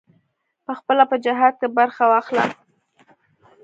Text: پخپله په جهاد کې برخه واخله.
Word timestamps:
پخپله 0.65 1.03
په 1.11 1.15
جهاد 1.25 1.53
کې 1.59 1.67
برخه 1.77 2.03
واخله. 2.11 2.45